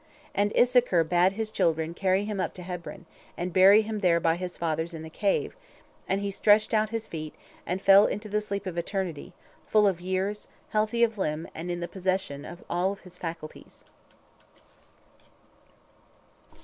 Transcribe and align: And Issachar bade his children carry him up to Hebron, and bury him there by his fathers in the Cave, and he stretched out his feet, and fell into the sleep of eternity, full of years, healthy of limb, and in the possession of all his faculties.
And 0.33 0.51
Issachar 0.57 1.03
bade 1.03 1.33
his 1.33 1.51
children 1.51 1.93
carry 1.93 2.25
him 2.25 2.39
up 2.39 2.55
to 2.55 2.63
Hebron, 2.63 3.05
and 3.37 3.53
bury 3.53 3.83
him 3.83 3.99
there 3.99 4.19
by 4.19 4.35
his 4.35 4.57
fathers 4.57 4.95
in 4.95 5.03
the 5.03 5.11
Cave, 5.11 5.55
and 6.07 6.21
he 6.21 6.31
stretched 6.31 6.73
out 6.73 6.89
his 6.89 7.05
feet, 7.05 7.35
and 7.67 7.79
fell 7.83 8.07
into 8.07 8.27
the 8.27 8.41
sleep 8.41 8.65
of 8.65 8.79
eternity, 8.79 9.31
full 9.67 9.85
of 9.85 10.01
years, 10.01 10.47
healthy 10.69 11.03
of 11.03 11.19
limb, 11.19 11.47
and 11.53 11.69
in 11.69 11.81
the 11.81 11.87
possession 11.87 12.45
of 12.45 12.63
all 12.67 12.95
his 12.95 13.15
faculties. 13.15 13.85